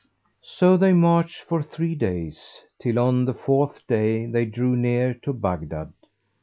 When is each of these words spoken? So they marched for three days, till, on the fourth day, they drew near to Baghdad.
So 0.57 0.77
they 0.77 0.93
marched 0.93 1.43
for 1.43 1.61
three 1.61 1.93
days, 1.93 2.61
till, 2.81 2.97
on 2.97 3.25
the 3.25 3.35
fourth 3.35 3.85
day, 3.85 4.25
they 4.25 4.45
drew 4.45 4.75
near 4.75 5.13
to 5.21 5.31
Baghdad. 5.31 5.93